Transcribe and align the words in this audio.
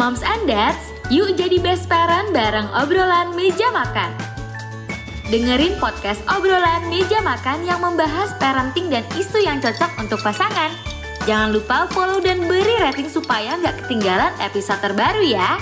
Moms 0.00 0.24
and 0.24 0.48
Dads, 0.48 0.96
yuk 1.12 1.36
jadi 1.36 1.60
best 1.60 1.84
parent 1.84 2.32
bareng 2.32 2.72
obrolan 2.72 3.36
meja 3.36 3.68
makan. 3.68 4.08
Dengerin 5.28 5.76
podcast 5.76 6.24
obrolan 6.24 6.88
meja 6.88 7.20
makan 7.20 7.68
yang 7.68 7.84
membahas 7.84 8.32
parenting 8.40 8.88
dan 8.88 9.04
isu 9.20 9.44
yang 9.44 9.60
cocok 9.60 9.92
untuk 10.00 10.16
pasangan. 10.24 10.72
Jangan 11.28 11.52
lupa 11.52 11.84
follow 11.92 12.16
dan 12.16 12.48
beri 12.48 12.80
rating 12.80 13.12
supaya 13.12 13.60
nggak 13.60 13.84
ketinggalan 13.84 14.32
episode 14.40 14.80
terbaru 14.80 15.20
ya. 15.20 15.60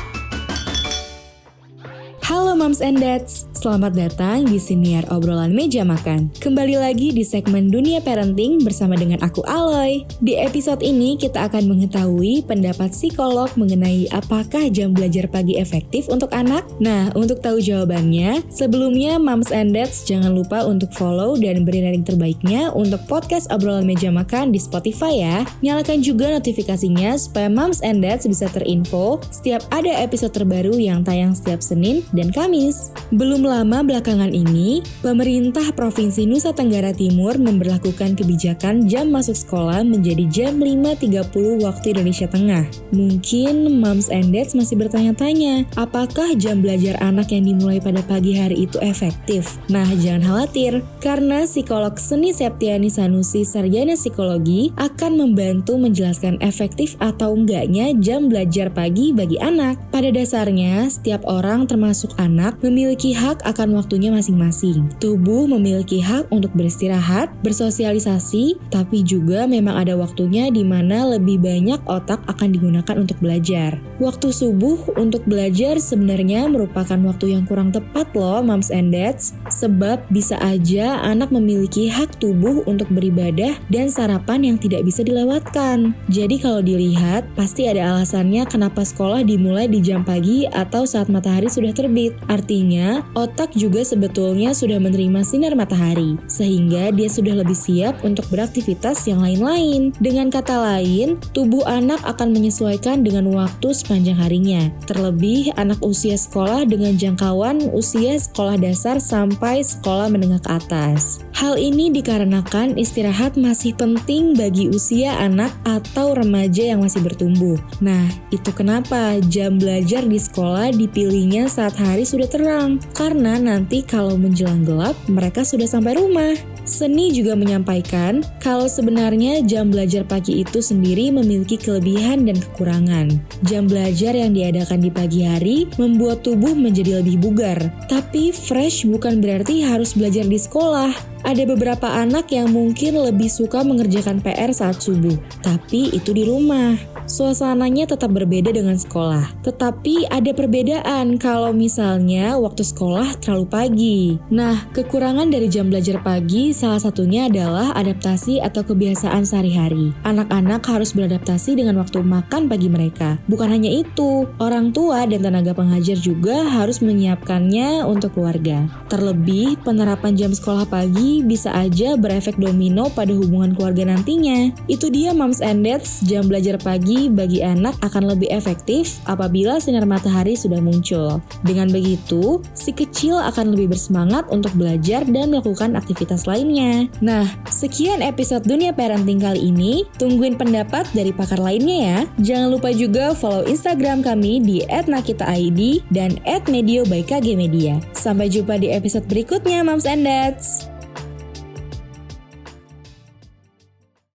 Halo 2.29 2.53
Moms 2.53 2.85
and 2.85 3.01
Dads, 3.01 3.49
selamat 3.57 3.97
datang 3.97 4.45
di 4.45 4.61
siniar 4.61 5.01
obrolan 5.09 5.49
meja 5.49 5.81
makan. 5.81 6.29
Kembali 6.37 6.77
lagi 6.77 7.09
di 7.09 7.25
segmen 7.25 7.73
Dunia 7.73 8.05
Parenting 8.05 8.61
bersama 8.61 9.01
dengan 9.01 9.25
aku 9.25 9.41
Aloy. 9.49 10.05
Di 10.21 10.37
episode 10.37 10.85
ini 10.85 11.17
kita 11.17 11.49
akan 11.49 11.65
mengetahui 11.65 12.45
pendapat 12.45 12.93
psikolog 12.93 13.49
mengenai 13.57 14.13
apakah 14.13 14.69
jam 14.69 14.93
belajar 14.93 15.25
pagi 15.33 15.57
efektif 15.57 16.13
untuk 16.13 16.29
anak. 16.37 16.69
Nah, 16.77 17.09
untuk 17.17 17.41
tahu 17.41 17.65
jawabannya, 17.65 18.45
sebelumnya 18.53 19.17
Moms 19.17 19.49
and 19.49 19.73
Dads 19.73 20.05
jangan 20.05 20.37
lupa 20.37 20.69
untuk 20.69 20.93
follow 20.93 21.33
dan 21.41 21.65
beri 21.65 21.81
rating 21.81 22.05
terbaiknya 22.05 22.77
untuk 22.77 23.01
podcast 23.09 23.49
obrolan 23.49 23.89
meja 23.89 24.13
makan 24.13 24.53
di 24.53 24.61
Spotify 24.61 25.17
ya. 25.17 25.37
Nyalakan 25.65 26.05
juga 26.05 26.29
notifikasinya 26.37 27.17
supaya 27.17 27.49
Moms 27.49 27.81
and 27.81 28.05
Dads 28.05 28.29
bisa 28.29 28.53
terinfo 28.53 29.17
setiap 29.33 29.65
ada 29.73 29.97
episode 29.97 30.37
terbaru 30.37 30.77
yang 30.77 31.01
tayang 31.01 31.33
setiap 31.33 31.65
Senin 31.65 32.05
dan 32.19 32.35
Kamis. 32.35 32.91
Belum 33.15 33.47
lama 33.47 33.81
belakangan 33.87 34.35
ini, 34.35 34.83
pemerintah 35.01 35.71
Provinsi 35.73 36.27
Nusa 36.27 36.51
Tenggara 36.53 36.91
Timur 36.91 37.39
memberlakukan 37.39 38.19
kebijakan 38.19 38.91
jam 38.91 39.15
masuk 39.15 39.39
sekolah 39.39 39.87
menjadi 39.87 40.27
jam 40.29 40.61
5.30 40.61 41.63
waktu 41.63 41.87
Indonesia 41.95 42.27
Tengah. 42.27 42.67
Mungkin 42.91 43.81
moms 43.81 44.11
and 44.11 44.35
dads 44.35 44.53
masih 44.53 44.77
bertanya-tanya, 44.77 45.65
apakah 45.79 46.35
jam 46.35 46.61
belajar 46.61 46.99
anak 46.99 47.31
yang 47.33 47.47
dimulai 47.47 47.79
pada 47.79 48.03
pagi 48.05 48.37
hari 48.37 48.67
itu 48.67 48.77
efektif? 48.83 49.57
Nah, 49.71 49.87
jangan 49.97 50.27
khawatir, 50.27 50.85
karena 51.01 51.47
psikolog 51.47 51.97
Seni 51.97 52.35
Septiani 52.35 52.93
Sanusi 52.93 53.47
Sarjana 53.47 53.97
Psikologi 53.97 54.75
akan 54.77 55.17
membantu 55.17 55.81
menjelaskan 55.81 56.37
efektif 56.45 56.99
atau 57.01 57.33
enggaknya 57.33 57.95
jam 57.97 58.29
belajar 58.29 58.69
pagi 58.69 59.17
bagi 59.17 59.41
anak. 59.41 59.81
Pada 59.89 60.13
dasarnya, 60.13 60.91
setiap 60.93 61.25
orang 61.25 61.65
termasuk 61.65 62.08
anak 62.17 62.57
memiliki 62.65 63.13
hak 63.13 63.45
akan 63.45 63.77
waktunya 63.77 64.09
masing-masing. 64.09 64.89
Tubuh 64.97 65.45
memiliki 65.45 66.01
hak 66.01 66.33
untuk 66.33 66.55
beristirahat, 66.57 67.29
bersosialisasi, 67.45 68.57
tapi 68.73 69.05
juga 69.05 69.45
memang 69.45 69.77
ada 69.77 69.99
waktunya 70.01 70.49
di 70.49 70.65
mana 70.65 71.05
lebih 71.19 71.37
banyak 71.43 71.83
otak 71.85 72.25
akan 72.25 72.49
digunakan 72.55 72.97
untuk 72.97 73.21
belajar. 73.21 73.77
Waktu 74.01 74.31
subuh 74.31 74.95
untuk 74.95 75.27
belajar 75.27 75.77
sebenarnya 75.83 76.47
merupakan 76.47 76.97
waktu 77.05 77.35
yang 77.35 77.45
kurang 77.45 77.75
tepat 77.75 78.09
loh 78.15 78.41
moms 78.41 78.71
and 78.71 78.95
dads, 78.95 79.35
sebab 79.51 80.01
bisa 80.09 80.39
aja 80.39 81.03
anak 81.03 81.35
memiliki 81.35 81.91
hak 81.91 82.23
tubuh 82.23 82.63
untuk 82.65 82.87
beribadah 82.95 83.59
dan 83.69 83.91
sarapan 83.91 84.55
yang 84.55 84.57
tidak 84.57 84.87
bisa 84.87 85.03
dilewatkan. 85.03 85.93
Jadi 86.07 86.39
kalau 86.39 86.63
dilihat, 86.63 87.27
pasti 87.35 87.67
ada 87.67 87.93
alasannya 87.93 88.47
kenapa 88.47 88.87
sekolah 88.87 89.27
dimulai 89.27 89.67
di 89.67 89.83
jam 89.83 90.07
pagi 90.07 90.47
atau 90.47 90.87
saat 90.87 91.11
matahari 91.11 91.51
sudah 91.51 91.75
terbit. 91.75 91.98
Artinya, 92.31 93.03
otak 93.19 93.57
juga 93.59 93.83
sebetulnya 93.83 94.55
sudah 94.55 94.79
menerima 94.79 95.21
sinar 95.27 95.59
matahari, 95.59 96.15
sehingga 96.31 96.95
dia 96.95 97.11
sudah 97.11 97.43
lebih 97.43 97.59
siap 97.59 98.07
untuk 98.07 98.25
beraktivitas 98.31 99.05
yang 99.11 99.25
lain-lain. 99.25 99.91
Dengan 99.99 100.31
kata 100.31 100.55
lain, 100.55 101.19
tubuh 101.35 101.67
anak 101.67 101.99
akan 102.07 102.31
menyesuaikan 102.31 103.03
dengan 103.03 103.27
waktu 103.35 103.75
sepanjang 103.75 104.19
harinya. 104.19 104.71
Terlebih, 104.87 105.51
anak 105.59 105.83
usia 105.83 106.15
sekolah 106.15 106.69
dengan 106.69 106.95
jangkauan 106.95 107.71
usia 107.75 108.15
sekolah 108.21 108.61
dasar 108.61 109.03
sampai 109.03 109.65
sekolah 109.65 110.13
menengah 110.13 110.43
ke 110.43 110.51
atas. 110.55 111.23
Hal 111.39 111.55
ini 111.55 111.95
dikarenakan 111.95 112.75
istirahat 112.75 113.39
masih 113.39 113.71
penting 113.79 114.35
bagi 114.35 114.67
usia 114.75 115.15
anak 115.23 115.55
atau 115.63 116.19
remaja 116.19 116.75
yang 116.75 116.83
masih 116.83 116.99
bertumbuh. 116.99 117.55
Nah, 117.79 118.11
itu 118.35 118.51
kenapa 118.51 119.23
jam 119.31 119.55
belajar 119.55 120.03
di 120.03 120.19
sekolah 120.19 120.75
dipilihnya 120.75 121.47
saat 121.47 121.78
hari 121.79 122.03
sudah 122.03 122.27
terang. 122.27 122.83
Karena 122.91 123.39
nanti 123.39 123.87
kalau 123.87 124.19
menjelang 124.19 124.67
gelap, 124.67 124.99
mereka 125.07 125.47
sudah 125.47 125.71
sampai 125.71 125.95
rumah. 125.95 126.58
Seni 126.69 127.09
juga 127.17 127.33
menyampaikan 127.33 128.21
kalau 128.45 128.69
sebenarnya 128.69 129.41
jam 129.41 129.73
belajar 129.73 130.05
pagi 130.05 130.45
itu 130.45 130.61
sendiri 130.61 131.09
memiliki 131.09 131.57
kelebihan 131.57 132.29
dan 132.29 132.37
kekurangan. 132.37 133.17
Jam 133.49 133.65
belajar 133.65 134.13
yang 134.13 134.37
diadakan 134.37 134.85
di 134.85 134.93
pagi 134.93 135.25
hari 135.25 135.65
membuat 135.81 136.21
tubuh 136.21 136.53
menjadi 136.53 137.01
lebih 137.01 137.25
bugar. 137.25 137.73
Tapi 137.89 138.37
fresh 138.37 138.85
bukan 138.85 139.25
berarti 139.25 139.65
harus 139.65 139.97
belajar 139.97 140.29
di 140.29 140.37
sekolah. 140.37 140.93
Ada 141.25 141.49
beberapa 141.49 141.89
anak 141.89 142.31
yang 142.31 142.53
mungkin 142.53 143.01
lebih 143.01 143.27
suka 143.27 143.67
mengerjakan 143.67 144.23
PR 144.23 144.55
saat 144.55 144.79
subuh, 144.79 145.19
tapi 145.43 145.91
itu 145.91 146.15
di 146.15 146.29
rumah. 146.29 146.79
Suasananya 147.09 147.89
tetap 147.89 148.13
berbeda 148.13 148.53
dengan 148.53 148.77
sekolah. 148.77 149.41
Tetapi 149.41 150.13
ada 150.13 150.29
perbedaan 150.37 151.17
kalau 151.17 151.57
misalnya 151.57 152.37
waktu 152.37 152.61
sekolah 152.61 153.17
terlalu 153.25 153.47
pagi. 153.49 154.01
Nah, 154.29 154.69
kekurangan 154.77 155.33
dari 155.33 155.49
jam 155.49 155.73
belajar 155.73 156.05
pagi 156.05 156.53
salah 156.59 156.83
satunya 156.83 157.31
adalah 157.31 157.71
adaptasi 157.79 158.43
atau 158.43 158.67
kebiasaan 158.67 159.23
sehari-hari. 159.23 159.95
Anak-anak 160.03 160.67
harus 160.67 160.91
beradaptasi 160.91 161.55
dengan 161.55 161.79
waktu 161.79 162.03
makan 162.03 162.51
pagi 162.51 162.67
mereka. 162.67 163.23
Bukan 163.31 163.47
hanya 163.47 163.71
itu, 163.71 164.27
orang 164.43 164.75
tua 164.75 165.07
dan 165.07 165.23
tenaga 165.23 165.55
pengajar 165.55 165.95
juga 166.03 166.51
harus 166.51 166.83
menyiapkannya 166.83 167.87
untuk 167.87 168.19
keluarga. 168.19 168.67
Terlebih, 168.91 169.63
penerapan 169.63 170.19
jam 170.19 170.35
sekolah 170.35 170.67
pagi 170.67 171.23
bisa 171.23 171.55
aja 171.55 171.95
berefek 171.95 172.35
domino 172.43 172.91
pada 172.91 173.15
hubungan 173.15 173.55
keluarga 173.55 173.95
nantinya. 173.95 174.51
Itu 174.67 174.91
dia 174.91 175.15
moms 175.15 175.39
and 175.39 175.63
dads, 175.63 176.03
jam 176.03 176.27
belajar 176.27 176.59
pagi 176.59 177.07
bagi 177.07 177.47
anak 177.47 177.79
akan 177.87 178.11
lebih 178.11 178.35
efektif 178.35 178.99
apabila 179.07 179.63
sinar 179.63 179.87
matahari 179.87 180.35
sudah 180.35 180.59
muncul. 180.59 181.23
Dengan 181.47 181.71
begitu, 181.71 182.43
si 182.57 182.75
kecil 182.75 183.15
akan 183.15 183.55
lebih 183.55 183.79
bersemangat 183.79 184.27
untuk 184.35 184.51
belajar 184.59 185.07
dan 185.07 185.31
melakukan 185.31 185.79
aktivitas 185.79 186.27
lainnya. 186.49 186.89
Nah, 187.05 187.29
sekian 187.53 188.01
episode 188.01 188.49
Dunia 188.49 188.73
Parenting 188.73 189.21
kali 189.21 189.53
ini. 189.53 189.85
Tungguin 190.01 190.41
pendapat 190.41 190.89
dari 190.97 191.13
pakar 191.13 191.37
lainnya 191.37 191.77
ya. 191.77 191.99
Jangan 192.33 192.49
lupa 192.49 192.73
juga 192.73 193.13
follow 193.13 193.45
Instagram 193.45 194.01
kami 194.01 194.41
di 194.41 194.65
@nakitaid 194.65 195.85
dan 195.93 196.17
@medio 196.49 196.89
by 196.89 197.05
KG 197.05 197.37
Media. 197.37 197.77
Sampai 197.93 198.33
jumpa 198.33 198.57
di 198.57 198.73
episode 198.73 199.05
berikutnya, 199.05 199.61
Moms 199.61 199.85
and 199.85 200.09
Dads. 200.09 200.78